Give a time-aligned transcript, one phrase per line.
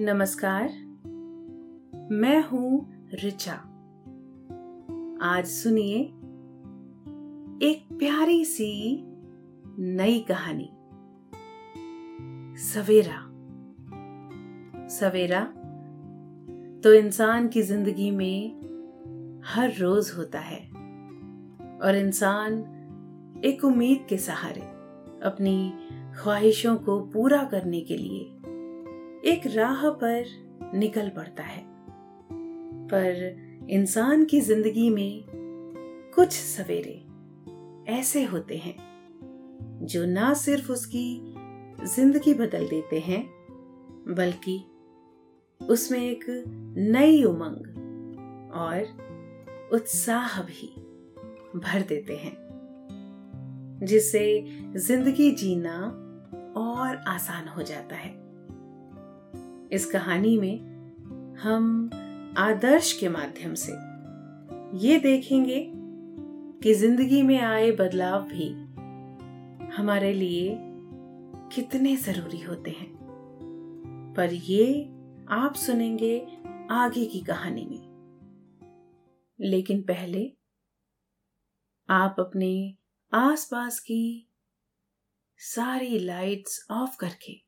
[0.00, 0.68] नमस्कार।
[2.12, 3.52] मैं हूँ रिचा।
[5.22, 5.98] आज सुनिए
[7.68, 9.02] एक प्यारी सी
[9.78, 10.70] नई कहानी।
[12.58, 13.18] सवेरा।
[14.88, 15.44] सवेरा
[16.84, 18.60] तो इंसान की ज़िंदगी में
[19.44, 20.60] हर रोज होता है
[21.82, 22.52] और इंसान
[23.44, 24.62] एक उम्मीद के सहारे
[25.20, 25.72] अपनी
[26.16, 28.37] ख्वाहिशों को पूरा करने के लिए
[29.24, 30.24] एक राह पर
[30.74, 31.62] निकल पड़ता है।
[32.88, 35.24] पर इंसान की ज़िंदगी में
[36.14, 37.04] कुछ सवेरे
[37.92, 38.76] ऐसे होते हैं,
[39.82, 41.34] जो ना सिर्फ़ उसकी
[41.84, 43.22] ज़िंदगी बदल देते हैं,
[44.08, 44.58] बल्कि
[45.60, 46.24] उसमें एक
[46.78, 47.58] नई उमंग
[48.54, 50.74] और उत्साह भी
[51.60, 52.36] भर देते हैं,
[53.82, 54.44] जिससे
[54.76, 55.78] ज़िंदगी जीना
[56.56, 58.27] और आसान हो जाता है।
[59.72, 60.58] इस कहानी में
[61.36, 61.90] हम
[62.38, 63.72] आदर्श के माध्यम से
[64.78, 65.72] ये देखेंगे
[66.62, 68.48] कि ज़िंदगी में आए बदलाव भी
[69.76, 70.58] हमारे लिए
[71.54, 72.94] कितने ज़रूरी होते हैं।
[74.16, 74.84] पर ये
[75.28, 76.38] आप सुनेंगे
[76.70, 77.88] आगे की कहानी में।
[79.40, 80.32] लेकिन पहले
[81.90, 82.74] आप अपने
[83.14, 84.28] आसपास की
[85.38, 87.47] सारी लाइट्स ऑफ़ करके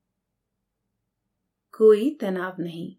[1.71, 2.95] कोई तनाव नहीं।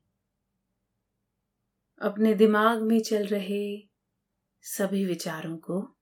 [2.01, 3.89] अपने दिमाग में चल रहे
[4.61, 5.99] सभी विचारों को,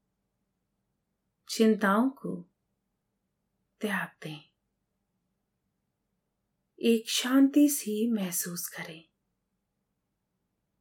[1.49, 2.43] चिंताओं को
[3.81, 4.50] त्याग दें।
[6.78, 9.09] एक शांति सी महसूस करें।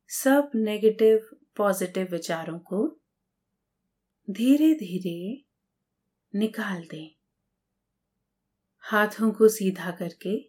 [0.07, 2.99] सब नेगेटिव पॉजिटिव विचारों को
[4.29, 5.45] धीरे धीरे
[6.35, 7.15] निकाल दें।
[8.79, 10.48] हाथों को सीधा करके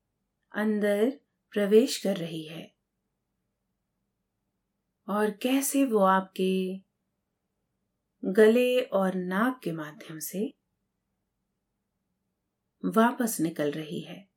[0.55, 1.19] अंदर
[1.51, 2.75] प्रवेश कर रही है।
[5.07, 6.77] और कैसे वो आपके
[8.25, 10.53] गले और नाक के माध्यम से
[12.85, 14.29] वापस निकल रही है।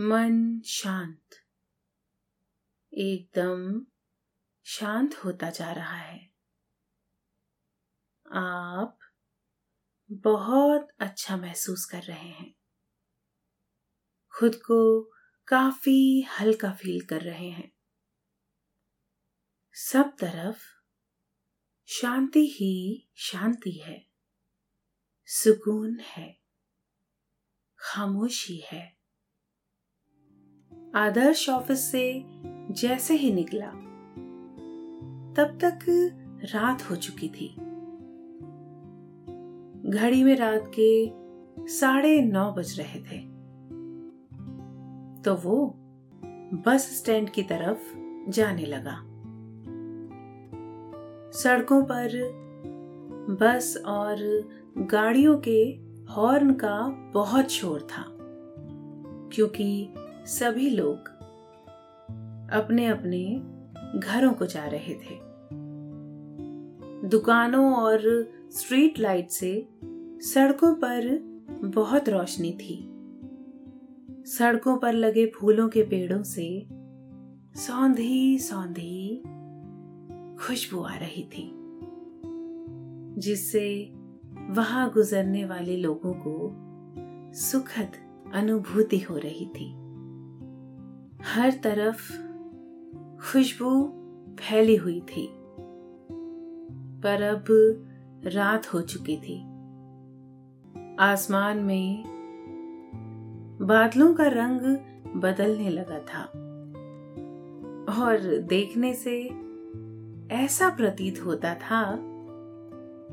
[0.00, 1.34] मन शांत,
[2.92, 3.86] एकदम
[4.64, 6.32] शांत होता जा रहा है।
[8.32, 8.98] आप
[10.12, 12.61] बहुत अच्छा महसूस कर रहे हैं।
[14.38, 15.02] खुद को
[15.48, 17.72] काफ़ी हल्का फील कर रहे हैं।
[19.72, 20.58] सब तरफ़
[21.86, 24.06] शांति ही शांति है।
[25.26, 26.38] सुकून है।
[27.78, 28.98] खामोशी है।
[30.94, 32.22] आदर्श ऑफ़िस से
[32.70, 33.70] जैसे ही निकला,
[35.36, 35.78] तब तक
[36.54, 37.48] रात हो चुकी थी।
[39.90, 41.10] घड़ी में रात के
[41.72, 43.31] साढ़े नौ बज रहे थे।
[45.24, 45.74] तो वो
[46.66, 47.78] बस स्टैंड की तरफ़
[48.30, 48.94] जाने लगा।
[51.32, 52.08] सड़कों पर
[53.40, 54.16] बस और
[54.78, 55.64] गाड़ियों के
[56.12, 58.04] हॉर्न का बहुत शोर था,
[59.32, 59.94] क्योंकि
[60.26, 61.08] सभी लोग
[62.52, 63.42] अपने अपने
[63.98, 65.18] घरों को जा रहे थे।
[67.08, 68.00] दुकानों और
[68.52, 69.68] स्ट्रीट लाइट से
[70.22, 71.18] सड़कों पर
[71.64, 72.91] बहुत रोशनी थी।
[74.26, 76.66] सड़कों पर लगे फूलों के पेड़ों से
[77.56, 79.22] सौंधी सौंधी
[80.38, 81.52] खुशबू आ रही थी,
[83.20, 83.92] जिससे
[84.50, 86.52] वहाँ गुजरने वाले लोगों को
[87.32, 87.92] सुखद
[88.34, 89.70] अनुभूति हो रही थी।
[91.24, 92.12] हर तरफ़
[93.22, 93.84] खुशबू
[94.40, 95.28] फैली हुई थी,
[97.00, 97.44] पर अब
[98.24, 99.40] रात हो चुकी थी।
[101.00, 102.04] आसमान में
[103.62, 104.60] बादलों का रंग
[105.16, 106.22] बदलने लगा था।
[108.02, 109.22] और देखने से
[110.34, 111.98] ऐसा प्रतीत होता था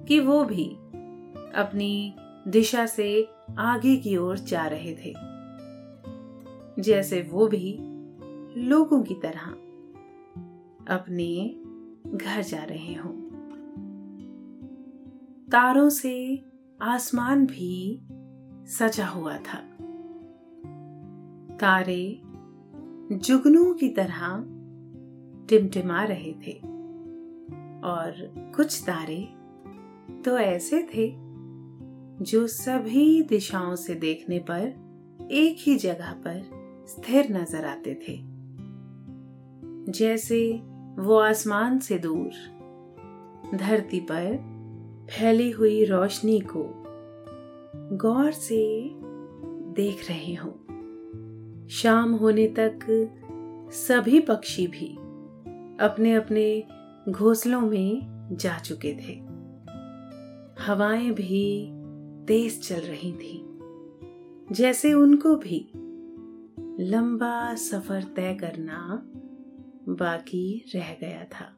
[0.06, 0.66] कि वो भी
[1.56, 2.16] अपनी
[2.48, 5.14] दिशा से आगे की ओर जा रहे थे,
[6.82, 7.78] जैसे वो भी
[8.58, 9.52] लोगों की तरह
[10.96, 11.56] अपने
[12.18, 13.14] घर जा रहे हों।
[15.52, 16.46] तारों से
[16.82, 18.02] आसमान भी
[18.66, 19.64] सजा हुआ था।
[21.60, 22.22] तारे
[23.12, 24.36] जुगनू की तरह
[25.50, 26.54] टिमटिमा रहे थे।
[27.84, 29.22] और कुछ तारे
[30.26, 31.08] तो ऐसे थे
[32.22, 36.42] जो सभी दिशाओं से देखने पर एक ही जगह पर
[36.90, 38.18] स्थिर नज़र आते थे।
[39.92, 40.42] जैसे
[41.00, 42.32] वो आसमान से दूर,
[43.56, 44.36] धरती पर
[45.12, 46.66] फैली हुई रोशनी को
[47.98, 48.64] गौर से
[49.74, 50.60] देख रहे हो।
[51.70, 52.80] शाम होने तक
[53.72, 54.96] सभी पक्षी भी
[55.80, 56.64] अपने अपने
[57.10, 58.02] घोंसलों में
[58.32, 59.14] जा चुके थे।
[60.64, 61.72] हवाएँ भी
[62.26, 63.60] तेज चल रही थी,
[64.52, 65.72] जैसे उनको भी।
[66.86, 69.02] लंबा सफ़र तय करना
[69.94, 71.56] बाकी रह गया था।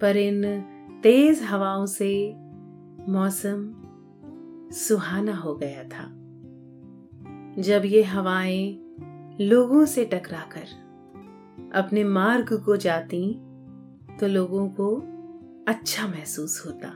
[0.00, 0.60] पर इन
[1.02, 2.34] तेज हवाओं से
[3.12, 3.74] मौसम
[4.72, 6.25] सुहाना हो गया था।
[7.58, 8.78] जब ये हवाएँ
[9.40, 13.34] लोगों से टकराकर अपने मार्ग को जाती
[14.20, 14.96] तो लोगों को
[15.68, 16.88] अच्छा महसूस होता।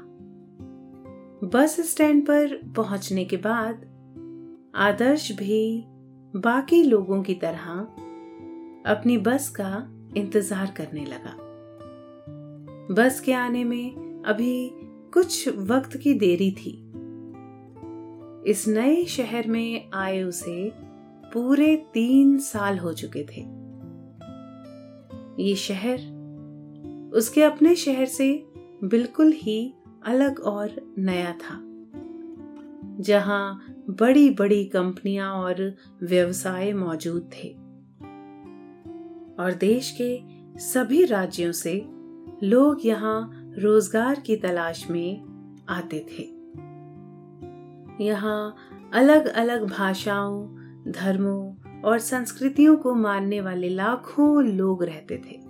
[1.49, 3.87] बस स्टैंड पर पहुँचने के बाद
[4.75, 5.85] आदर्श भी
[6.37, 7.71] बाकी लोगों की तरह
[8.93, 11.37] अपनी बस का इंतज़ार करने लगा।
[12.95, 14.71] बस के आने में अभी
[15.15, 16.90] कुछ वक्त की देरी थी।
[18.47, 20.73] इस नए शहर में आए उसे
[21.33, 23.41] पूरे तीन साल हो चुके थे।
[25.43, 25.99] ये शहर
[27.15, 28.33] उसके अपने शहर से
[28.85, 29.75] बिल्कुल ही
[30.07, 31.61] अलग और नया था,
[33.01, 33.61] जहाँ
[33.91, 37.49] बड़ी बड़ी कंपनियाँ और व्यवसाय मौजूद थे।
[39.43, 41.75] और देश के सभी राज्यों से
[42.43, 46.40] लोग यहाँ रोज़गार की तलाश में आते थे।
[48.01, 48.55] यहाँ
[48.95, 50.47] अलग अलग भाषाओं,
[50.93, 55.41] धर्मों और संस्कृतियों को मानने वाले लाखों लोग रहते थे।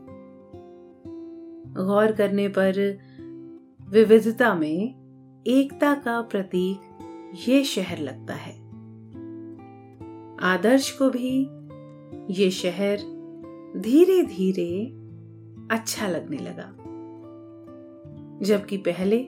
[1.75, 2.99] गौर करने पर
[3.91, 4.95] विविधता में
[5.47, 6.81] एकता का प्रतीक
[7.49, 8.61] ये शहर लगता है।
[10.43, 11.47] आदर्श को भी
[12.33, 12.99] ये शहर
[13.77, 14.87] धीरे धीरे
[15.71, 16.77] अच्छा लगने लगा।
[18.47, 19.23] जबकि पहले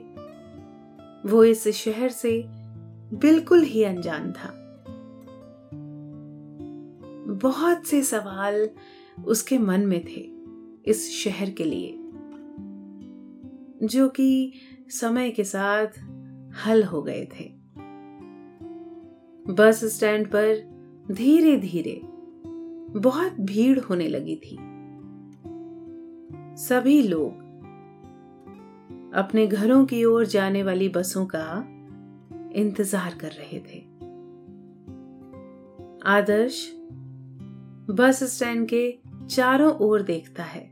[1.29, 2.62] वो इस शहर से
[3.13, 4.53] बिल्कुल ही अनजान था।
[7.33, 8.69] बहुत से सवाल
[9.25, 10.31] उसके मन में थे
[10.85, 11.97] इस शहर के लिए,
[13.87, 14.53] जो कि
[14.89, 15.87] समय के साथ
[16.65, 17.51] हल हो गए थे।
[19.53, 20.73] बस स्टैंड पर
[21.11, 22.01] धीरे धीरे
[22.99, 24.57] बहुत भीड़ होने लगी थी।
[26.57, 27.31] सभी लोग
[29.13, 31.69] अपने घरों की ओर जाने वाली बसों का
[32.55, 33.79] इंतज़ार कर रहे थे।
[36.07, 36.65] आदर्श
[37.89, 38.83] बस स्टैंड के
[39.27, 40.71] चारों ओर देखता है,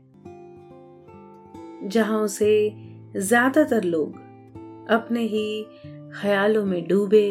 [1.84, 2.52] जहाँ उसे
[3.16, 4.16] ज़्यादातर लोग
[4.90, 5.64] अपने ही
[6.14, 7.28] ख्यालों में डूबे,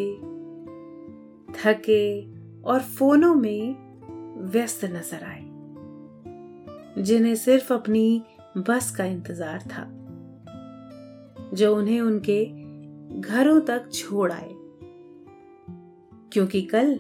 [1.56, 2.04] थके
[2.64, 3.76] और फोनों में
[4.52, 5.44] व्यस्त नज़र आए,
[7.00, 8.24] जिन्हें सिर्फ़ अपनी
[8.60, 9.88] बस का इंतज़ार था,
[11.54, 12.44] जो उन्हें उनके
[13.20, 14.56] घरों तक छोड़ आए।
[16.34, 17.00] क्योंकि कल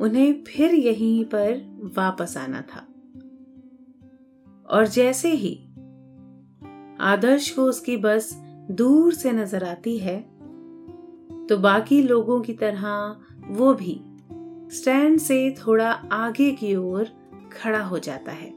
[0.00, 2.86] उन्हें फिर यहीं पर वापस आना था।
[4.70, 5.54] और जैसे ही
[7.00, 8.34] आदर्श को उसकी बस
[8.70, 10.20] दूर से नज़र आती है
[11.46, 14.00] तो बाकी लोगों की तरह वो भी
[14.76, 17.04] स्टैंड से थोड़ा आगे की ओर
[17.52, 18.50] खड़ा हो जाता है।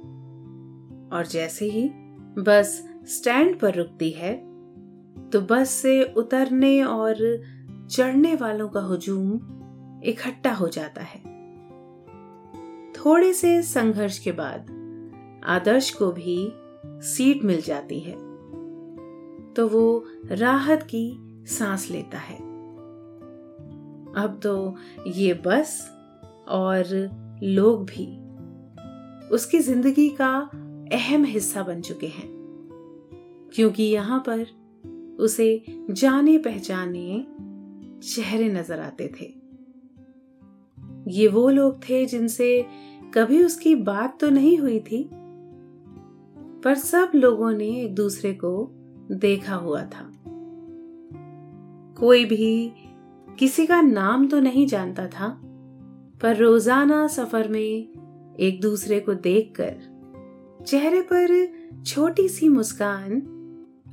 [1.10, 1.90] और जैसे ही
[2.44, 4.49] बस स्टैंड पर रुकती है
[5.34, 7.16] तो बस से उतरने और
[7.92, 9.40] चढ़ने वालों का हुजूम
[10.04, 11.20] इकट्ठा हो जाता है।
[12.94, 14.78] थोड़े से संघर्ष के बाद
[15.46, 16.54] आदर्श को भी
[16.86, 18.16] सीट मिल जाती है।
[19.54, 22.38] तो वो राहत की सांस लेता है।
[24.16, 24.76] अब तो
[25.08, 25.92] ये बस
[26.48, 26.84] और
[27.44, 28.08] लोग भी
[29.28, 30.50] उसकी ज़िंदगी का
[30.94, 32.30] अहम हिस्सा बन चुके हैं।
[33.54, 34.46] क्योंकि यहाँ पर
[35.20, 37.26] उसे जाने पहचाने
[38.04, 39.34] चेहरे नज़र आते थे।
[41.12, 42.66] ये वो लोग थे जिनसे
[43.14, 45.10] कभी उसकी बात तो नहीं हुई थी,
[46.64, 48.52] पर सब लोगों ने एक दूसरे को
[49.12, 50.10] देखा हुआ था।
[51.98, 52.72] कोई भी
[53.30, 55.30] किसी का नाम तो नहीं जानता था,
[56.22, 61.28] पर रोज़ाना सफ़र में एक दूसरे को देखकर चेहरे पर
[61.86, 63.22] छोटी सी मुस्कान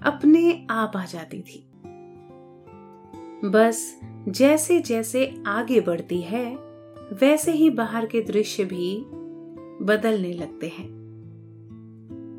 [0.02, 1.66] अपने आप आ जाती थी।
[3.44, 6.56] बस जैसे जैसे आगे बढ़ती है,
[7.12, 9.04] वैसे ही बाहर के दृश्य भी
[9.84, 11.06] बदलने लगते हैं।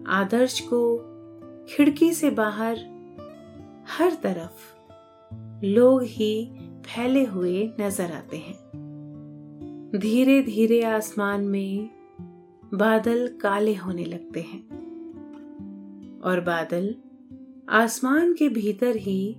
[0.07, 0.97] आदर्श को
[1.69, 2.75] खिड़की से बाहर
[3.89, 4.77] हर तरफ़
[5.65, 6.51] लोग ही
[6.85, 8.67] फैले हुए नज़र आते हैं।
[9.95, 11.89] धीरे धीरे आसमान में
[12.73, 14.61] बादल काले होने लगते हैं
[16.23, 16.95] और बादल
[17.69, 19.36] आसमान के भीतर ही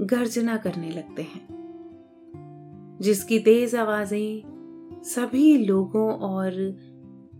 [0.00, 1.54] गर्जना करने लगते हैं।
[3.00, 4.42] जिसकी तेज आवाज़ें
[5.04, 6.76] सभी लोगों और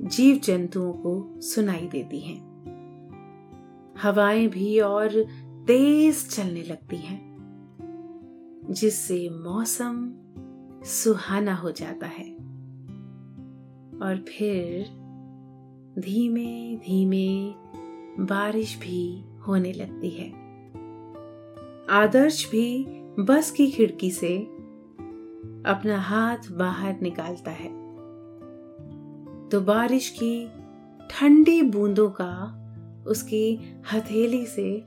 [0.03, 2.55] जीव जंतुओं को सुनाई देती हैं।
[3.99, 5.27] हवाएँ भी और
[5.67, 7.37] तेज चलने लगती हैं,
[8.71, 10.13] जिससे मौसम
[10.85, 12.35] सुहाना हो जाता है।
[14.03, 14.87] और फिर
[15.99, 17.55] धीमे धीमे
[18.25, 20.29] बारिश भी होने लगती है।
[21.91, 22.87] आदर्श भी
[23.21, 24.37] बस की खिड़की से
[25.67, 27.69] अपना हाथ बाहर निकालता है।
[29.49, 30.47] तो बारिश की
[31.11, 32.35] ठंडी बूंदों का
[33.07, 34.85] उसकी हथेली से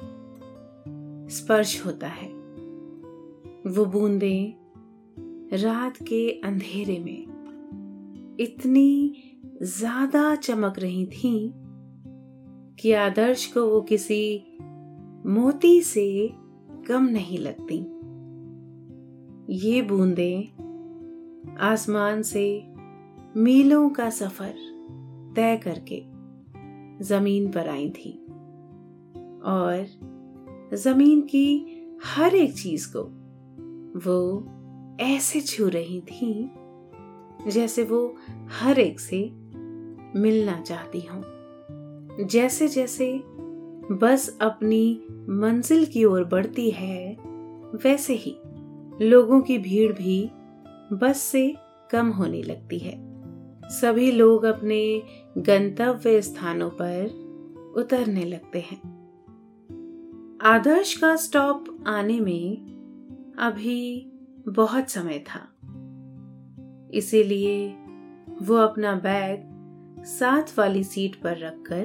[1.35, 2.27] स्पर्श होता है।
[3.67, 4.53] वो बूंदें
[5.53, 9.23] रात के अंधेरे में इतनी
[9.63, 11.66] ज़्यादा चमक रही थीं
[12.79, 14.43] कि आदर्श को वो किसी
[15.25, 16.34] मोती से
[16.88, 17.77] कम नहीं लगती।
[19.53, 20.67] ये बूंदें
[21.57, 22.63] आसमान से
[23.38, 24.53] मीलों का सफ़र
[25.36, 26.03] तय करके
[27.03, 28.12] ज़मीन पर आई थी
[29.46, 29.86] और
[30.74, 31.65] ज़मीन की
[32.05, 33.03] हर एक चीज़ को
[34.10, 34.48] वो
[35.01, 36.51] ऐसे छू रही थी
[37.51, 38.17] जैसे वो
[38.50, 39.29] हर एक से
[40.19, 41.37] मिलना चाहती हूँ।
[42.25, 43.24] जैसे जैसे
[43.91, 47.17] बस अपनी मंजिल की ओर बढ़ती है,
[47.75, 48.38] वैसे ही
[49.01, 50.31] लोगों की भीड़ भी
[50.93, 51.55] बस से
[51.91, 53.07] कम होने लगती है।
[53.69, 55.03] सभी लोग अपने
[55.38, 57.27] गंतव्य स्थानों पर
[57.75, 58.97] उतरने लगते हैं।
[60.41, 62.77] आदर्श का स्टॉप आने में
[63.39, 64.12] अभी
[64.47, 65.53] बहुत समय था।
[66.93, 67.69] इसीलिए
[68.41, 69.56] वो अपना बैग
[70.00, 71.84] साथ वाली सीट पर रखकर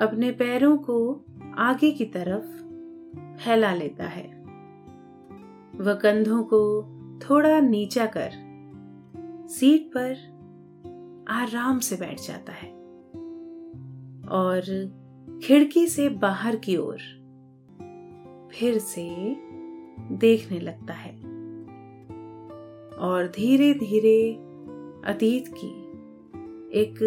[0.00, 1.24] अपने पैरों को
[1.58, 2.64] आगे की तरफ़
[3.44, 4.44] फैला लेता है।
[5.76, 6.82] वह कंधों को
[7.18, 8.30] थोड़ा नीचा कर
[9.48, 10.34] सीट पर
[11.28, 12.68] आराम से बैठ जाता है
[14.28, 14.60] और
[15.44, 16.98] खिड़की से बाहर की ओर
[18.54, 19.36] फिर से
[20.12, 21.14] देखने लगता है
[22.98, 24.32] और धीरे धीरे
[25.12, 25.83] अतीत की
[26.74, 26.98] एक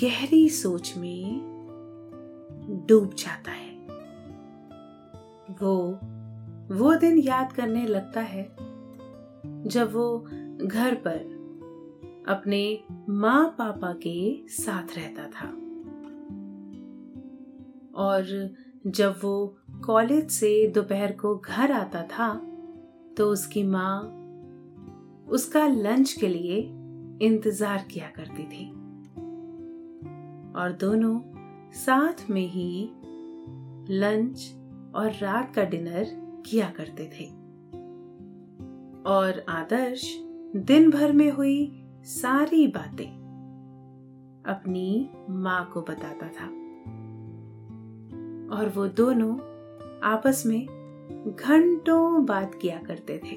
[0.00, 1.48] गहरी सोच में
[2.88, 3.68] डूब जाता है।
[5.60, 5.76] वो
[6.74, 8.44] वो दिन याद करने लगता है,
[9.66, 10.18] जब वो
[10.62, 11.38] घर पर
[12.28, 12.62] अपने
[13.10, 15.48] माँ पापा के साथ रहता था।
[17.98, 18.54] और
[18.86, 22.32] जब वो कॉलेज से दोपहर को घर आता था
[23.16, 24.00] तो उसकी माँ
[25.28, 26.60] उसका लंच के लिए
[27.22, 28.72] इंतज़ार किया करती थी।
[30.56, 31.20] और दोनों
[31.72, 32.90] साथ में ही
[33.94, 34.54] लंच
[34.94, 36.06] और रात का डिनर
[36.46, 37.24] किया करते थे।
[39.06, 40.18] और आदर्श
[40.56, 43.20] दिन भर में हुई सारी बातें
[44.46, 46.46] अपनी माँ को बताता था।
[48.56, 49.38] और वो दोनों
[50.00, 50.66] आपस में
[51.40, 53.36] घंटों बात किया करते थे।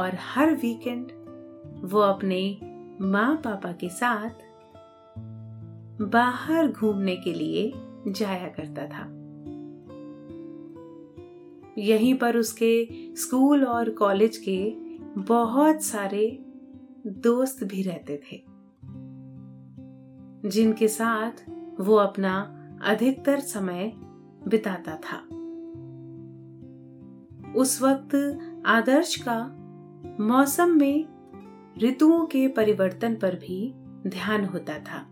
[0.00, 1.12] और हर वीकेंड
[1.84, 2.58] वो अपने
[3.00, 4.41] माँ पापा के साथ
[6.00, 7.72] बाहर घूमने के लिए
[8.08, 9.18] जाया करता था।
[11.78, 14.74] यहीं पर उसके स्कूल और कॉलेज के
[15.20, 16.44] बहुत सारे
[17.06, 18.42] दोस्त भी रहते थे,
[20.48, 21.30] जिनके साथ
[21.80, 23.92] वो अपना अधिकतर समय
[24.48, 25.18] बिताता था।
[27.52, 29.58] उस वक्त आदर्श का
[30.20, 31.04] मौसम में
[31.78, 33.74] ऋतुओं के परिवर्तन पर भी
[34.06, 35.11] ध्यान होता था।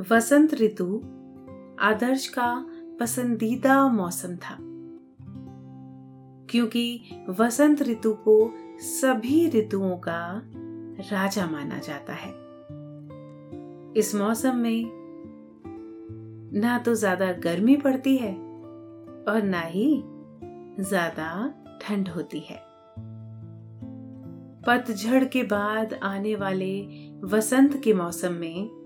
[0.00, 0.84] वसंत ऋतु
[1.80, 2.66] आदर्श का
[3.00, 4.56] पसंदीदा मौसम था।
[6.50, 10.42] क्योंकि वसंत ऋतु को सभी ऋतुओं का
[11.12, 12.30] राजा माना जाता है।
[13.96, 14.90] इस मौसम में
[16.60, 18.32] ना तो ज़्यादा गर्मी पड़ती है
[19.28, 20.02] और ना ही
[20.80, 22.58] ज़्यादा ठंड होती है।
[24.66, 26.74] पतझड़ के बाद आने वाले
[27.24, 28.79] वसंत के मौसम में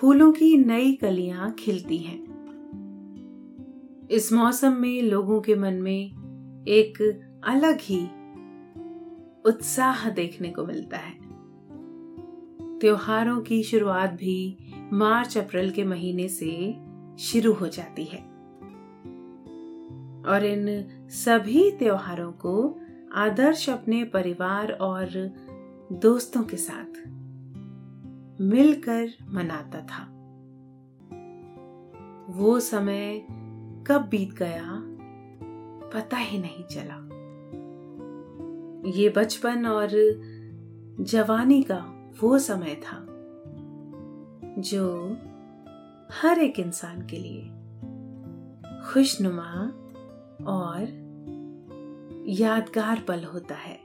[0.00, 2.24] फूलों की नई कलियाँ खिलती हैं।
[4.10, 6.06] इस मौसम में लोगों के मन में
[6.68, 8.04] एक अलग ही
[9.44, 11.18] उत्साह देखने को मिलता है।
[12.78, 14.58] त्योहारों की शुरुआत भी
[14.92, 16.76] मार्च, अप्रैल के महीने से
[17.18, 18.18] शुरू हो जाती है।
[20.24, 22.80] और इन सभी त्योहारों को
[23.14, 25.06] आदर्श अपने परिवार और
[25.92, 27.18] दोस्तों के साथ
[28.40, 30.14] मिलकर मनाता था।
[32.32, 33.26] वो समय
[33.86, 34.82] कब बीत गया,
[35.94, 37.08] पता ही नहीं चला।
[38.90, 39.88] ये बचपन और
[41.00, 43.06] जवानी का वो समय था,
[44.58, 45.16] जो
[46.12, 47.50] हर एक इंसान के लिए
[48.86, 49.72] खुशनुमा
[50.46, 51.08] और
[52.26, 53.80] यादगार पल होता है।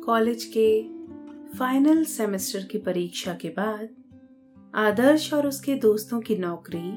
[0.00, 0.95] कॉलेज के
[1.54, 3.88] फाइनल सेमेस्टर की परीक्षा के बाद
[4.74, 6.90] आदर्श और उसके दोस्तों की नौकरी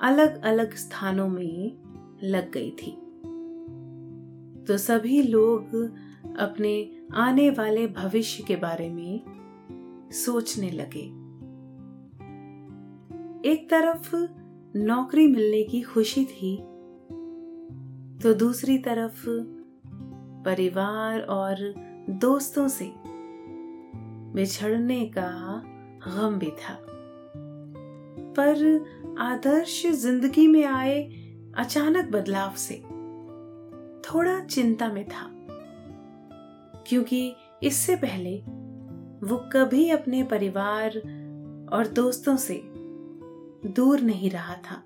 [0.00, 1.76] अलग अलग स्थानों में
[2.22, 2.90] लग गई थी।
[4.64, 5.74] तो सभी लोग
[6.38, 9.22] अपने आने वाले भविष्य के बारे में
[10.12, 11.20] सोचने लगे।
[13.50, 14.16] एक तरफ़
[14.76, 16.56] नौकरी मिलने की खुशी थी
[18.18, 19.26] तो दूसरी तरफ़
[20.44, 21.74] परिवार और
[22.10, 22.99] दोस्तों से
[24.34, 25.30] बिछड़ने का
[26.06, 26.78] गम भी था।
[28.36, 31.02] पर आदर्श ज़िंदगी में आए
[31.56, 32.74] अचानक बदलाव से
[34.04, 35.26] थोड़ा चिंता में था,
[36.86, 37.32] क्योंकि
[37.62, 38.36] इससे पहले
[39.22, 40.96] वो कभी अपने परिवार
[41.72, 42.62] और दोस्तों से
[43.66, 44.82] दूर नहीं रहा था।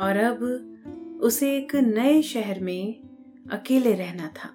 [0.00, 3.02] और अब उसे एक नए शहर में
[3.50, 4.48] अकेले रहना था,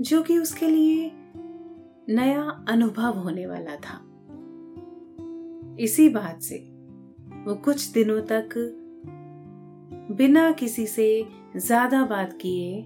[0.00, 1.10] जो कि उसके लिए
[2.08, 3.98] नया अनुभव होने वाला था।
[5.80, 6.56] इसी बात से
[7.44, 8.48] वो कुछ दिनों तक
[10.16, 12.80] बिना किसी से ज़्यादा बात किए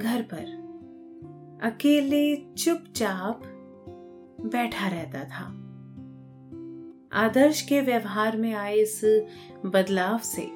[0.00, 0.44] घर पर
[1.62, 3.42] अकेले चुपचाप
[4.46, 5.44] बैठा रहता था।
[7.12, 9.00] आदर्श के व्यवहार में आए इस
[9.66, 10.46] बदलाव से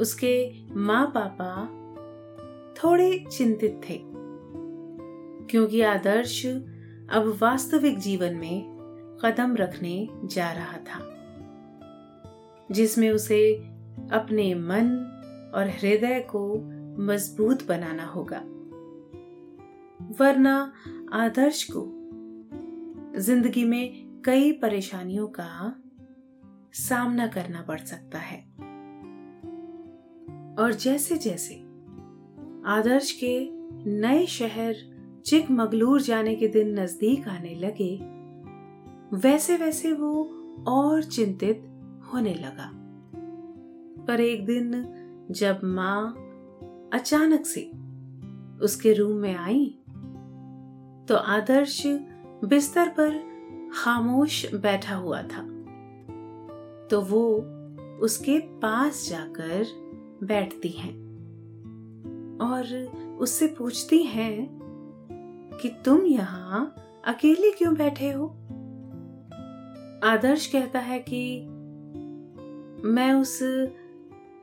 [0.00, 0.34] उसके
[0.74, 1.66] माँ पापा
[2.74, 4.07] थोड़े चिंतित थे।
[5.50, 8.78] क्योंकि आदर्श अब वास्तविक जीवन में
[9.24, 10.98] कदम रखने जा रहा था,
[12.72, 13.54] जिसमें उसे
[14.12, 14.90] अपने मन
[15.54, 16.42] और हृदय को
[17.02, 18.42] मज़बूत बनाना होगा।
[20.20, 20.72] वरना
[21.12, 21.84] आदर्श को
[23.20, 25.74] ज़िंदगी में कई परेशानियों का
[26.74, 28.38] सामना करना पड़ सकता है।
[30.54, 31.54] और जैसे जैसे
[32.66, 33.48] आदर्श के
[33.90, 34.74] नए शहर
[35.28, 37.96] चिकमगलूर जाने के दिन नज़दीक आने लगे।
[39.16, 40.24] वैसे वैसे वो
[40.68, 41.68] और चिंतित
[42.14, 42.70] होने लगा।
[44.04, 44.70] पर एक दिन
[45.30, 46.12] जब माँ
[46.92, 47.70] अचानक से
[48.64, 49.78] उसके रूम में आई
[51.08, 51.82] तो आदर्श
[52.44, 53.22] बिस्तर पर
[53.74, 55.42] खामोश बैठा हुआ था।
[56.90, 57.36] तो वो
[57.98, 59.66] उसके पास जाकर
[60.22, 60.94] बैठती हैं
[62.38, 64.57] और उससे पूछती हैं
[65.62, 68.26] कि तुम यहाँ अकेले क्यों बैठे हो?
[70.04, 71.40] आदर्श कहता है कि
[72.88, 73.38] मैं उस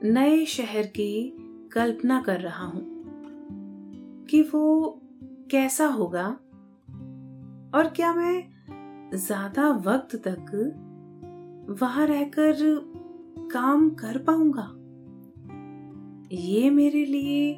[0.04, 1.38] नए शहर की
[1.72, 2.96] कल्पना कर रहा हूँ
[4.30, 5.02] कि वो
[5.52, 6.28] कैसा होगा
[7.78, 8.56] और क्या मैं
[9.16, 10.46] ज़्यादा वक्त तक
[11.80, 12.56] वहाँ रहकर
[13.52, 14.72] काम कर पाऊँगा।
[16.36, 17.52] ये मेरे लिए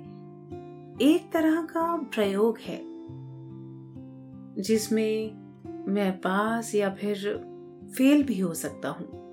[1.02, 2.87] एक तरह का प्रयोग है।
[4.60, 5.48] जिसमें
[5.94, 7.16] मैं पास या फिर
[7.98, 9.28] फेल भी हो सकता हूँ।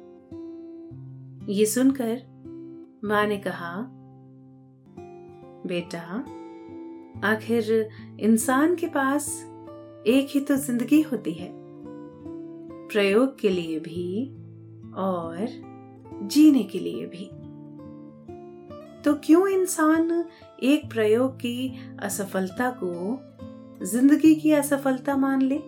[1.48, 2.20] ये सुनकर
[3.04, 3.90] माँ ने कहा,
[5.66, 6.24] बेटा,
[7.28, 7.88] आखिर
[8.20, 9.44] इंसान के पास
[10.06, 11.50] एक ही तो ज़िंदगी होती है।
[12.88, 14.36] प्रयोग के लिए भी
[14.94, 15.46] और
[16.22, 17.30] जीने के लिए भी।
[19.02, 20.24] तो क्यों इंसान
[20.62, 23.20] एक प्रयोग की असफलता को
[23.84, 25.58] ज़िंदगी की असफलता मान ले।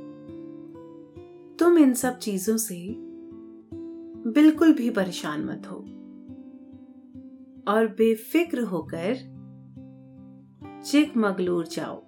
[1.56, 2.94] तुम इन सब चीज़ों से
[4.30, 5.76] बिल्कुल भी परेशान मत हो।
[7.72, 9.14] और बेफिक्र होकर
[10.84, 12.02] चिकमगलूर जाओ।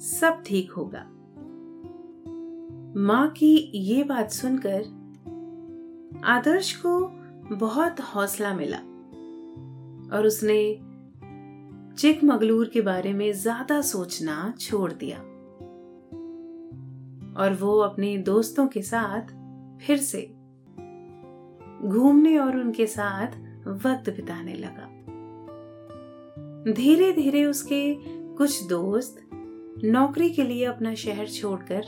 [0.00, 1.04] सब ठीक होगा।
[2.96, 4.84] माँ की ये बात सुनकर
[6.24, 7.06] आदर्श को
[7.56, 8.78] बहुत हौसला मिला
[10.16, 10.80] और उसने
[11.98, 15.18] चिकमगलूर के बारे में ज़्यादा सोचना छोड़ दिया।
[17.42, 19.32] और वो अपने दोस्तों के साथ
[19.82, 20.22] फिर से
[21.88, 23.36] घूमने और उनके साथ
[23.84, 24.88] वक्त बिताने लगा।
[26.72, 27.82] धीरे धीरे उसके
[28.36, 29.20] कुछ दोस्त
[29.84, 31.84] नौकरी के लिए अपना शहर छोड़कर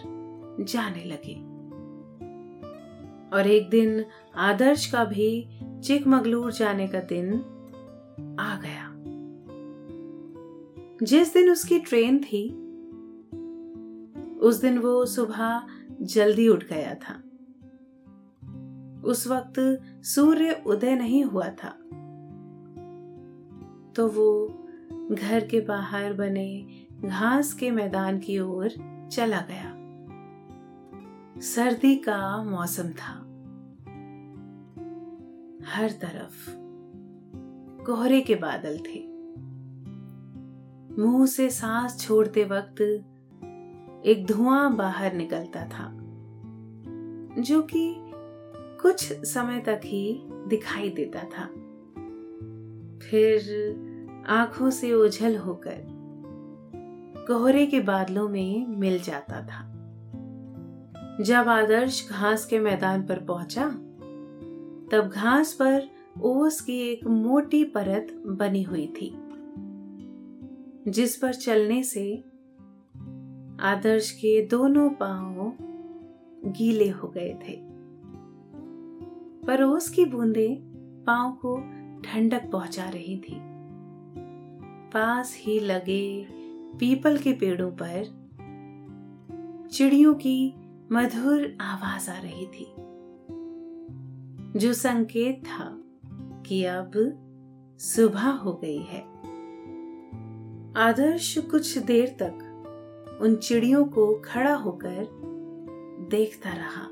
[0.61, 1.35] जाने लगे।
[3.37, 4.05] और एक दिन
[4.37, 5.31] आदर्श का भी
[5.85, 7.33] चिकमगलूर जाने का दिन
[8.41, 8.84] आ गया।
[11.05, 12.51] जिस दिन उसकी ट्रेन थी,
[14.39, 15.67] उस दिन वो सुबह
[16.03, 17.15] जल्दी उठ गया था।
[19.05, 21.71] उस वक्त सूर्य उदय नहीं हुआ था।
[23.93, 24.49] तो वो
[25.13, 26.67] घर के बाहर बने
[27.05, 28.69] घास के मैदान की ओर
[29.13, 29.75] चला गया।
[31.41, 33.21] सर्दी का मौसम था।
[35.69, 36.51] हर तरफ़
[37.87, 39.14] कोहरे के बादल थे।
[40.99, 42.81] मुँह से सांस छोड़ते वक्त
[44.07, 45.91] एक धुआँ बाहर निकलता था,
[47.43, 47.95] जो कि
[48.83, 51.47] कुछ समय तक ही दिखाई देता था।
[52.99, 53.41] फिर
[54.29, 55.77] आँखों से ओझल होकर
[57.29, 59.71] कोहरे के बादलों में मिल जाता था।
[61.21, 63.69] जब आदर्श घास के मैदान पर पहुँचा,
[64.93, 69.21] तब घास पर ओस की एक मोटी परत बनी हुई थी।
[70.89, 72.17] जिस पर चलने से
[73.61, 75.57] आदर्श के दोनों पाँव
[76.53, 77.59] गीले हो गए थे।
[79.47, 80.49] पर ओस की बूंदे
[81.07, 81.57] पाँव को
[82.01, 83.39] ठंडक पहुँचा रही थी।
[84.93, 86.27] पास ही लगे
[86.79, 88.05] पीपल के पेड़ों पर
[89.73, 90.55] चिड़ियों की
[90.93, 92.75] मधुर आवाज़ आ रही थी,
[94.59, 95.79] जो संकेत था
[96.47, 96.93] कि अब
[97.81, 99.14] सुबह हो गई है।
[100.77, 105.09] आदर्श कुछ देर तक उन चिड़ियों को खड़ा होकर
[106.11, 106.83] देखता रहा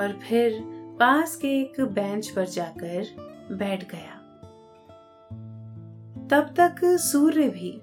[0.00, 0.60] और फिर
[1.00, 3.06] पास के एक बेंच पर जाकर
[3.52, 4.20] बैठ गया।
[6.30, 7.80] तब तक सूर्य भी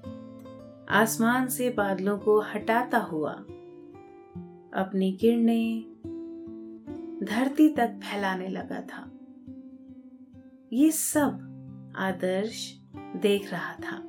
[0.89, 3.31] आसमान से बादलों को हटाता हुआ
[4.73, 5.81] अपनी किरणें
[7.23, 9.11] धरती तक फैलाने लगा था।
[10.73, 11.47] ये सब
[11.97, 14.07] आदर्श देख रहा था।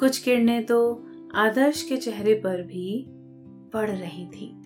[0.00, 3.06] कुछ किरणें तो आदर्श के चेहरे पर भी
[3.72, 4.62] पड़ रही थी,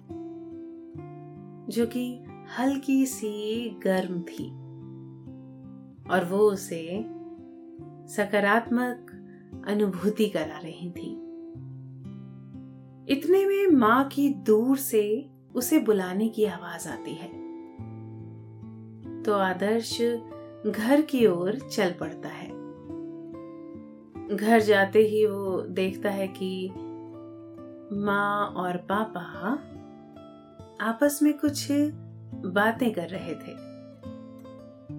[1.73, 2.25] जो कि
[2.59, 4.51] हल्की सी गर्म थी,
[6.11, 7.05] और वो उसे
[8.15, 9.11] सकारात्मक
[9.69, 11.11] अनुभूति करा रही थी।
[13.13, 17.49] इतने में माँ की दूर से उसे बुलाने की आवाज़ आती है।
[19.23, 20.03] तो आदर्श
[20.67, 22.38] घर की ओर चल पड़ता है।
[24.33, 26.69] घर जाते ही वो देखता है कि
[27.97, 29.53] माँ और पापा
[30.81, 31.67] आपस में कुछ
[32.47, 33.55] बातें कर रहे थे।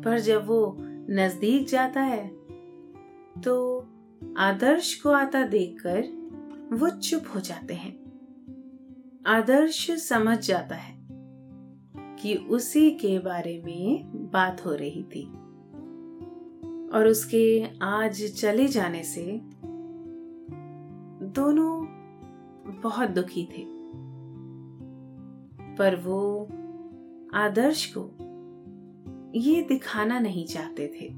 [0.02, 0.78] पर जब वो
[1.10, 2.28] नज़दीक जाता है
[3.42, 3.80] तो
[4.38, 6.02] आदर्श को आता देखकर
[6.76, 8.00] वो चुप हो जाते हैं।
[9.26, 11.00] आदर्श समझ जाता है
[12.16, 15.32] कि उसी के बारे में बात हो रही थी।
[16.94, 19.42] और उसके आज चले जाने से
[21.26, 21.86] दोनों
[22.82, 23.80] बहुत दुखी थे।
[25.76, 26.44] पर वो
[27.34, 28.30] आदर्श को
[29.36, 31.14] ये दिखाना नहीं चाहते थे।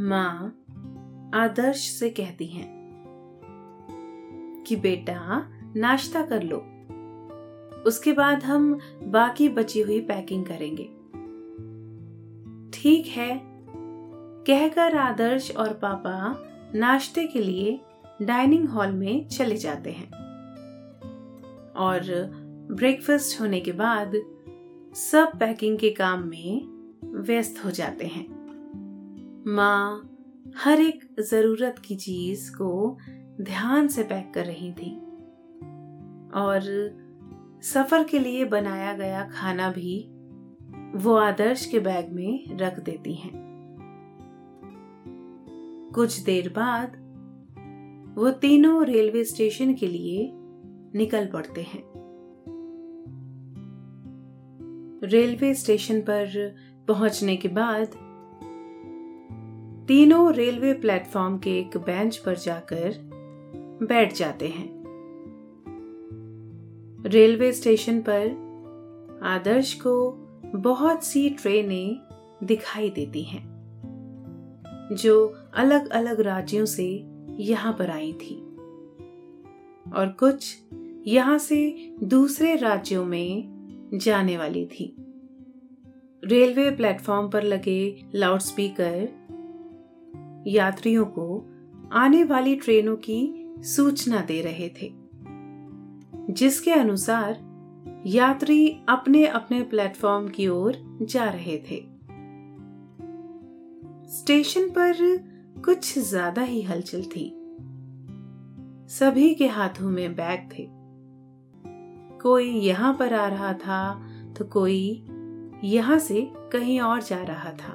[0.00, 0.60] माँ
[1.34, 2.74] आदर्श से कहती हैं
[4.66, 6.56] कि बेटा, नाश्ता कर लो।
[7.86, 10.84] उसके बाद हम बाकी बची हुई पैकिंग करेंगे।
[12.70, 13.53] ठीक है
[14.46, 17.80] कहकर आदर्श और पापा नाश्ते के लिए
[18.22, 20.10] डाइनिंग हॉल में चले जाते हैं।
[21.72, 22.30] और
[22.72, 24.12] ब्रेकफास्ट होने के बाद
[24.94, 26.66] सब पैकिंग के काम में
[27.04, 28.26] व्यस्त हो जाते हैं।
[29.46, 30.10] माँ
[30.56, 32.98] हर एक ज़रूरत की चीज़ को
[33.40, 34.96] ध्यान से पैक कर रही थी।
[36.34, 36.60] और
[37.62, 40.10] सफ़र के लिए बनाया गया खाना भी
[40.94, 43.43] वो आदर्श के बैग में रख देती हैं।
[45.94, 46.88] कुछ देर बाद
[48.18, 50.30] वो तीनों रेलवे स्टेशन के लिए
[50.98, 51.84] निकल पड़ते हैं।
[55.04, 56.54] रेलवे स्टेशन पर
[56.88, 57.86] पहुँचने के बाद
[59.88, 62.94] तीनों रेलवे प्लेटफॉर्म के एक बेंच पर जाकर
[63.82, 64.84] बैठ जाते हैं।
[67.06, 68.44] रेलवे स्टेशन पर
[69.22, 70.12] आदर्श को
[70.56, 72.00] बहुत सी ट्रेनें
[72.44, 73.53] दिखाई देती हैं।
[74.92, 78.34] जो अलग अलग राज्यों से यहाँ पर आई थी।
[79.96, 80.56] और कुछ
[81.06, 83.54] यहाँ से दूसरे राज्यों में
[83.94, 84.96] जाने वाली थी।
[86.24, 89.08] रेलवे प्लेटफॉर्म पर लगे लाउडस्पीकर
[90.46, 91.50] यात्रियों को
[91.92, 94.92] आने वाली ट्रेनों की सूचना दे रहे थे,
[96.30, 97.54] जिसके अनुसार
[98.06, 101.93] यात्री अपने अपने प्लेटफॉर्म की ओर जा रहे थे।
[104.14, 104.96] स्टेशन पर
[105.64, 107.28] कुछ ज़्यादा ही हलचल थी।
[108.90, 110.66] सभी के हाथों में बैग थे।
[112.20, 113.80] कोई यहाँ पर आ रहा था
[114.38, 115.04] तो कोई
[115.64, 116.20] यहाँ से
[116.52, 117.72] कहीं और जा रहा था।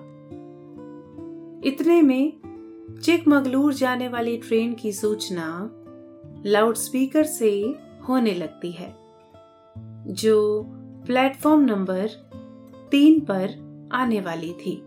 [1.64, 5.50] इतने में चिकमगलूर जाने वाली ट्रेन की सूचना
[6.46, 7.52] लाउडस्पीकर से
[8.10, 8.94] होने लगती है,
[10.06, 10.64] जो
[11.06, 12.08] प्लेटफॉर्म नंबर
[12.92, 14.82] तीन पर आने वाली थी।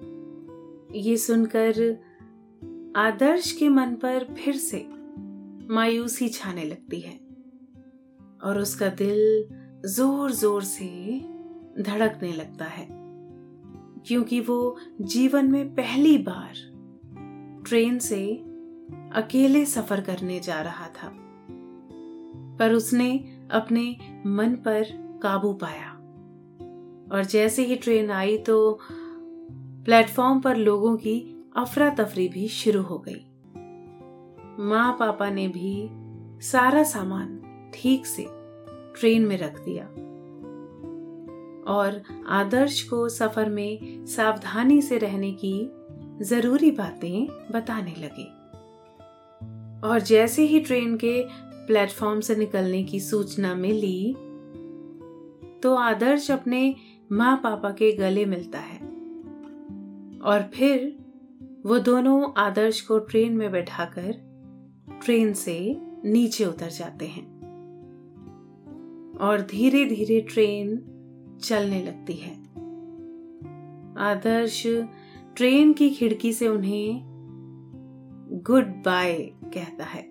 [0.95, 1.99] ये सुनकर
[2.97, 4.87] आदर्श के मन पर फिर से
[5.75, 7.21] मायूसी छाने लगती है
[8.45, 9.49] और उसका दिल
[9.87, 11.19] ज़ोर ज़ोर से
[11.83, 12.89] धड़कने लगता है,
[14.07, 16.53] क्योंकि वो जीवन में पहली बार
[17.69, 18.37] ट्रेन से
[19.13, 21.13] अकेले सफ़र करने जा रहा था।
[22.59, 23.19] पर उसने
[23.51, 24.85] अपने मन पर
[25.23, 25.91] काबू पाया
[27.13, 28.79] और जैसे ही ट्रेन आई तो
[29.85, 33.25] प्लेटफॉर्म पर लोगों की अफरा तफरी भी शुरू हो गई।
[34.65, 35.89] माँ पापा ने भी
[36.43, 38.27] सारा सामान ठीक से
[39.01, 39.85] ट्रेन में रख दिया
[41.75, 45.71] और आदर्श को सफ़र में सावधानी से रहने की
[46.25, 48.29] ज़रूरी बातें बताने लगे।
[49.89, 51.25] और जैसे ही ट्रेन के
[51.67, 54.13] प्लेटफॉर्म से निकलने की सूचना मिली
[55.63, 56.75] तो आदर्श अपने
[57.13, 58.92] माँ पापा के गले मिलता है।
[60.25, 60.99] और फिर
[61.67, 64.13] वो दोनों आदर्श को ट्रेन में बैठाकर
[65.05, 67.33] ट्रेन से नीचे उतर जाते हैं
[69.19, 70.89] और धीरे धीरे ट्रेन
[71.43, 72.43] चलने लगती है।
[73.99, 74.67] आदर्श
[75.37, 77.03] ट्रेन की खिड़की से उन्हें
[78.47, 80.03] गुड बाय कहता है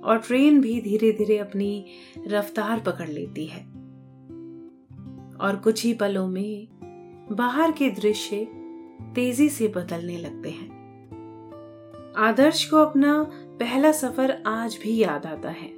[0.00, 1.86] और ट्रेन भी धीरे धीरे अपनी
[2.26, 3.62] रफ्तार पकड़ लेती है।
[5.36, 6.68] और कुछ ही पलों में
[7.32, 8.55] बाहर के दृश्य
[9.02, 10.76] तेज़ी से बदलने लगते हैं।
[12.16, 15.68] आदर्श को अपना पहला सफ़र आज भी याद आता है।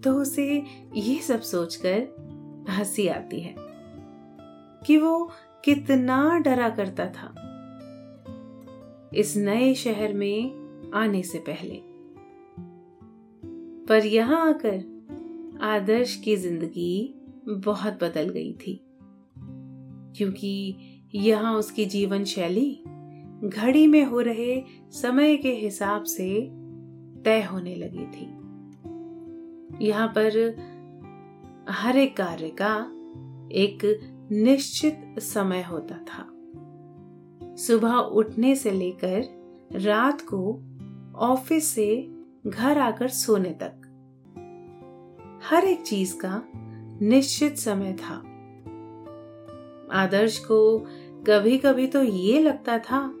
[0.00, 0.62] तो उसे
[0.96, 2.08] ये सब सोचकर
[2.70, 3.54] हँसी आती है
[4.86, 5.30] कि वो
[5.64, 7.34] कितना डरा करता था।
[9.14, 11.82] इस नए शहर में आने से पहले।
[13.86, 14.98] पर यहाँ आकर
[15.62, 17.14] आदर्श की ज़िंदगी
[17.48, 18.84] बहुत बदल गई थी।
[20.16, 20.76] क्योंकि
[21.14, 22.82] यहाँ उसकी जीवन शैली
[23.44, 26.50] घड़ी में हो रहे समय के हिसाब से
[27.22, 28.38] तय होने लगी थी।
[29.88, 30.56] यहाँ पर
[31.70, 32.76] हर एक कार्य का
[33.52, 34.00] एक
[34.32, 36.28] निश्चित समय होता था।
[37.56, 39.24] सुबह उठने से लेकर
[39.72, 40.62] रात को
[41.16, 42.10] ऑफ़िस से
[42.46, 43.82] घर आकर सोने तक।
[45.44, 46.42] हर एक चीज़ का
[47.02, 48.27] निश्चित समय था।
[49.92, 50.78] आदर्श को
[51.26, 53.14] कभी कभी तो ये लगता था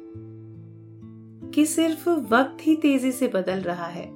[1.50, 4.10] कि सिर्फ़ वक्त ही तेज़ी से बदल रहा है।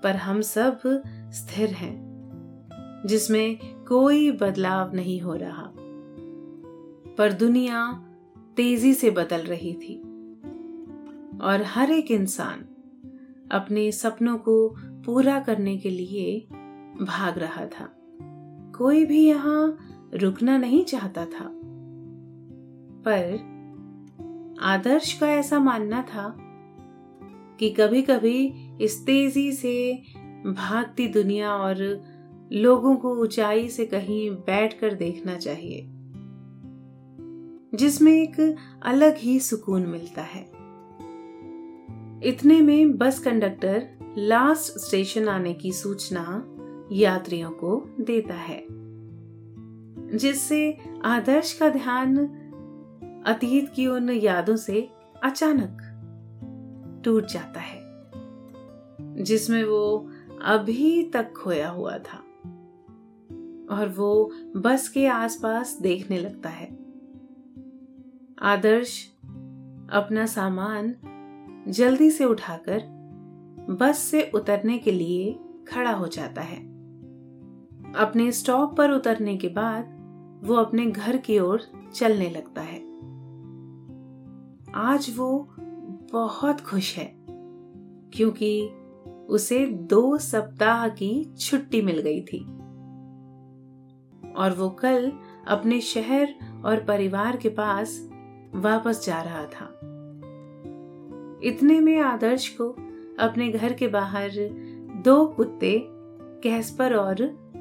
[0.00, 0.80] पर हम सब
[1.32, 2.10] स्थिर हैं,
[3.06, 5.72] जिसमें कोई बदलाव नहीं हो रहा।
[7.18, 8.06] पर दुनिया
[8.56, 10.00] तेज़ी से बदल रही थी
[11.38, 12.66] और हर एक इंसान
[13.52, 16.40] अपने सपनों को पूरा करने के लिए
[17.02, 17.96] भाग रहा था।
[18.78, 19.78] कोई भी यहाँ
[20.14, 21.50] रुकना नहीं चाहता था।
[23.06, 23.48] पर
[24.60, 26.36] आदर्श का ऐसा मानना था
[27.58, 30.02] कि कभी कभी इस तेज़ी से
[30.46, 32.04] भागती दुनिया और
[32.52, 35.86] लोगों को ऊंचाई से कहीं बैठकर देखना चाहिए,
[37.74, 40.42] जिसमें एक अलग ही सुकून मिलता है।
[42.24, 46.44] इतने में बस कंडक्टर लास्ट स्टेशन आने की सूचना
[46.92, 48.79] यात्रियों को देता है।
[50.14, 52.16] जिससे आदर्श का ध्यान
[53.26, 54.90] अतीत की उन यादों से
[55.22, 55.86] अचानक
[57.04, 57.80] टूट जाता है,
[59.24, 60.10] जिसमें वो
[60.42, 62.16] अभी तक खोया हुआ था।
[63.70, 66.78] और वो बस के आसपास देखने लगता है।
[68.42, 69.06] आदर्श
[69.92, 70.94] अपना सामान
[71.68, 72.82] जल्दी से उठाकर
[73.70, 76.70] बस से उतरने के लिए खड़ा हो जाता है।
[77.94, 79.99] अपने स्टॉप पर उतरने के बाद
[80.44, 81.62] वो अपने घर की ओर
[81.94, 82.78] चलने लगता है।
[84.74, 85.54] आज वो
[86.12, 87.14] बहुत खुश है,
[88.12, 88.68] क्योंकि
[89.28, 92.44] उसे दो सप्ताह की छुट्टी मिल गई थी।
[94.32, 95.12] और वो कल
[95.48, 98.10] अपने शहर और परिवार के पास
[98.54, 99.80] वापस जा रहा था।
[101.44, 102.70] इतने में आदर्श को
[103.18, 104.30] अपने घर के बाहर
[105.04, 105.86] दो कुत्ते
[106.42, 107.14] कैस्पर और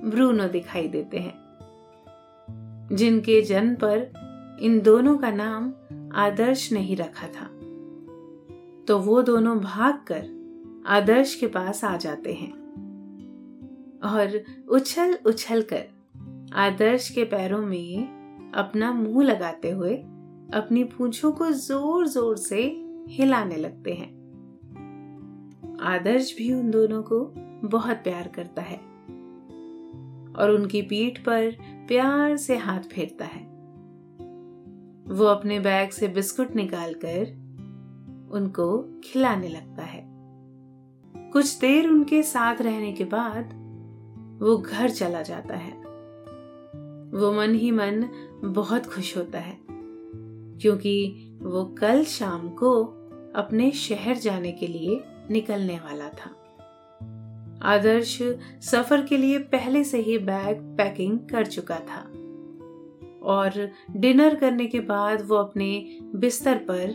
[0.05, 1.48] ब्रूनो दिखाई देते हैं।
[2.91, 5.73] जिनके जन्म पर इन दोनों का नाम
[6.15, 7.45] आदर्श नहीं रखा था।
[8.87, 12.51] तो वो दोनों भागकर आदर्श के पास आ जाते हैं
[14.03, 15.85] और उछल उछल कर
[16.53, 19.95] आदर्श के पैरों में अपना मुँह लगाते हुए
[20.53, 22.61] अपनी पूंछों को ज़ोर ज़ोर से
[23.09, 24.17] हिलाने लगते हैं।
[25.81, 27.19] आदर्श भी उन दोनों को
[27.67, 28.77] बहुत प्यार करता है
[30.35, 31.55] और उनकी पीठ पर
[31.89, 33.41] प्यार से हाथ फेरता है।
[35.15, 37.21] वो अपने बैग से बिस्कुट निकालकर
[38.31, 40.03] उनको खिलाने लगता है।
[41.33, 43.53] कुछ देर उनके साथ रहने के बाद
[44.41, 45.71] वो घर चला जाता है।
[47.11, 48.05] वो मन ही मन
[48.45, 49.57] बहुत खुश होता है,
[50.61, 52.83] क्योंकि वो कल शाम को
[53.35, 56.35] अपने शहर जाने के लिए निकलने वाला था।
[57.63, 58.21] आदर्श
[58.61, 61.99] सफ़र के लिए पहले से ही बैग पैकिंग कर चुका था।
[63.23, 66.93] और डिनर करने के बाद वो अपने बिस्तर पर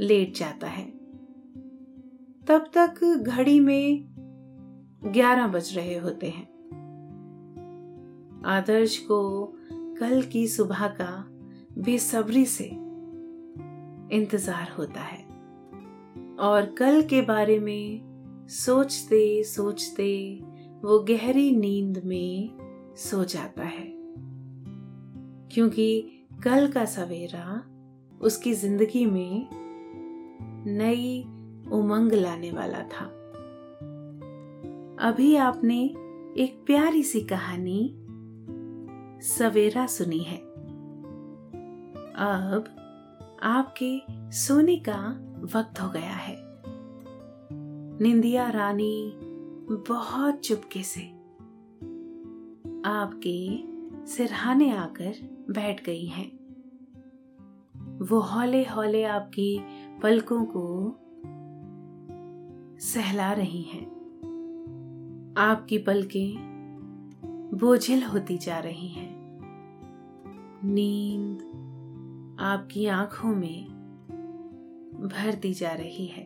[0.00, 0.84] लेट जाता है।
[2.46, 4.04] तब तक घड़ी में
[5.04, 6.54] ग्यारह बज रहे होते हैं।
[8.46, 9.52] आदर्श को
[10.00, 11.24] कल की सुबह का
[11.78, 12.64] बेसब्री से
[14.16, 15.24] इंतज़ार होता है।
[16.36, 18.13] और कल के बारे में
[18.48, 20.40] सोचते सोचते
[20.84, 22.58] वो गहरी नींद में
[22.96, 23.94] सो जाता है।
[25.52, 26.10] क्योंकि
[26.44, 27.64] कल का सवेरा
[28.20, 29.48] उसकी ज़िंदगी में
[30.66, 31.22] नई
[31.72, 33.04] उमंग लाने वाला था।
[35.08, 35.84] अभी आपने
[36.38, 37.94] एक प्यारी सी कहानी
[39.22, 40.38] सवेरा सुनी है।
[42.14, 42.64] अब
[43.42, 45.20] आपके सोने का
[45.54, 46.43] वक्त हो गया है।
[48.00, 49.12] निंदिया रानी
[49.88, 51.00] बहुत चुपके से
[52.84, 53.64] आपके
[54.06, 55.14] सिरहाने आकर
[55.50, 56.30] बैठ गई हैं।
[57.98, 59.60] वो हौले हौले आपकी
[60.02, 60.96] पलकों को
[62.78, 63.86] सहला रही हैं।
[65.38, 66.54] आपकी पलकें
[67.54, 69.40] बोझिल होती जा रही हैं।
[70.64, 71.38] नींद
[72.40, 73.64] आपकी आँखों में
[75.00, 76.23] भरती जा रही है।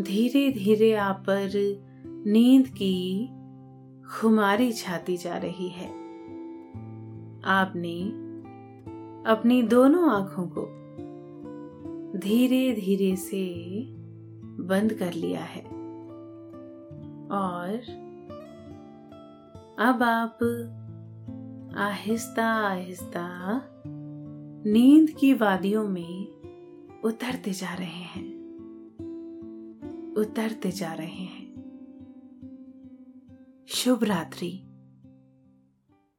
[0.00, 1.50] धीरे धीरे आप पर
[2.26, 3.28] नींद की
[4.20, 5.88] खुमारी छाती जा रही है।
[7.44, 8.02] आपने
[9.30, 10.62] अपनी दोनों आँखों को
[12.18, 13.54] धीरे धीरे से
[14.62, 15.62] बंद कर लिया है।
[17.30, 17.80] और
[19.78, 20.38] अब आप
[21.76, 23.62] आहिस्ता आहिस्ता
[24.66, 26.26] नींद की वादियों में
[27.04, 28.25] उतरते जा रहे हैं।
[30.16, 31.46] उतरते जा रहे हैं।
[33.68, 34.65] शुभ रात्रि।